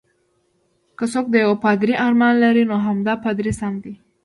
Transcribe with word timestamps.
که 0.97 1.05
څوک 1.13 1.25
د 1.31 1.35
یو 1.45 1.53
پادري 1.63 1.93
ارمان 2.07 2.33
لري، 2.43 2.63
نو 2.69 2.75
همدا 2.85 3.13
پادري 3.23 3.53
سم 3.59 3.73
دی. 3.83 3.93